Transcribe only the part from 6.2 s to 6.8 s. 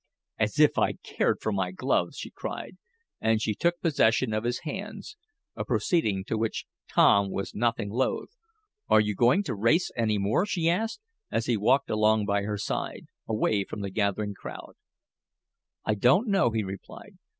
to which